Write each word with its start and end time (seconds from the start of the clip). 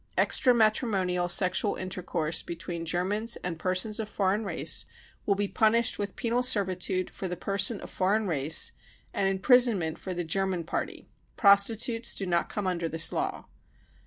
Extra 0.17 0.51
matrimonial 0.51 1.29
sexual 1.29 1.75
intercourse 1.75 2.41
between 2.41 2.85
Ger 2.87 3.03
mans 3.05 3.35
and 3.43 3.59
persons 3.59 3.99
of 3.99 4.09
foreign 4.09 4.43
race 4.43 4.87
will 5.27 5.35
be 5.35 5.47
punished 5.47 5.99
with 5.99 6.15
penal 6.15 6.41
servitude 6.41 7.11
for 7.11 7.27
the 7.27 7.37
person 7.37 7.79
of 7.81 7.91
foreign 7.91 8.25
race 8.25 8.71
and 9.13 9.29
imprisonment 9.29 9.99
for 9.99 10.15
the 10.15 10.23
German 10.23 10.63
party. 10.63 11.07
Prostitutes 11.37 12.15
do 12.15 12.25
not 12.25 12.49
come 12.49 12.65
under 12.65 12.89
this 12.89 13.11
law. 13.13 13.45